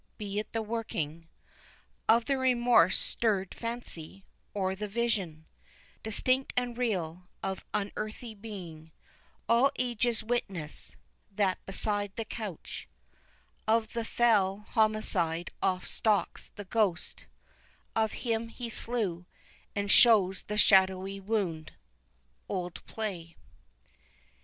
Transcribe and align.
Be 0.17 0.39
it 0.39 0.51
the 0.51 0.63
working 0.63 1.27
Of 2.09 2.25
the 2.25 2.39
remorse 2.39 2.97
stirr'd 2.97 3.53
fancy, 3.53 4.25
or 4.51 4.73
the 4.75 4.87
vision, 4.87 5.45
Distinct 6.01 6.53
and 6.57 6.75
real, 6.75 7.27
of 7.43 7.63
unearthly 7.71 8.33
being, 8.33 8.91
All 9.47 9.71
ages 9.77 10.23
witness, 10.23 10.95
that 11.31 11.63
beside 11.67 12.15
the 12.15 12.25
couch 12.25 12.87
Of 13.67 13.93
the 13.93 14.03
fell 14.03 14.65
homicide 14.71 15.51
oft 15.61 15.87
stalks 15.87 16.49
the 16.55 16.65
ghost 16.65 17.27
Of 17.95 18.13
him 18.25 18.47
he 18.47 18.71
slew, 18.71 19.27
and 19.75 19.91
shows 19.91 20.41
the 20.47 20.57
shadowy 20.57 21.19
wound. 21.19 21.73
OLD 22.49 22.83
PLAY. 22.87 23.35